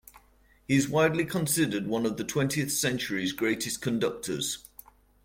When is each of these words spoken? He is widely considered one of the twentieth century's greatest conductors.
He 0.67 0.75
is 0.77 0.89
widely 0.89 1.25
considered 1.25 1.85
one 1.85 2.07
of 2.07 2.17
the 2.17 2.23
twentieth 2.23 2.71
century's 2.71 3.33
greatest 3.33 3.83
conductors. 3.83 4.67